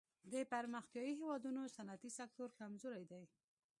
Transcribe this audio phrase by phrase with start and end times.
[0.31, 3.23] د پرمختیايي هېوادونو صنعتي سکتور کمزوری دی.